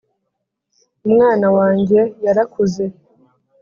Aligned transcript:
umwana 1.07 1.47
wanjye 1.57 1.99
yarakuze. 2.25 2.83